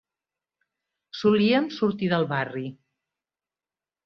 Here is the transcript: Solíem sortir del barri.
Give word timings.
Solíem 1.19 1.67
sortir 1.75 2.09
del 2.15 2.27
barri. 2.35 2.65